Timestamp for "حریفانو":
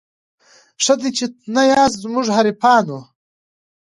2.37-2.99